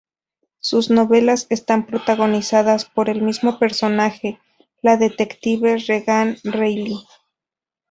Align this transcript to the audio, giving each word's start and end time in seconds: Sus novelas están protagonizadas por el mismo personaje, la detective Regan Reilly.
Sus 0.61 0.89
novelas 0.89 1.45
están 1.51 1.85
protagonizadas 1.85 2.85
por 2.85 3.07
el 3.07 3.21
mismo 3.21 3.59
personaje, 3.59 4.39
la 4.81 4.97
detective 4.97 5.77
Regan 5.77 6.37
Reilly. 6.43 7.05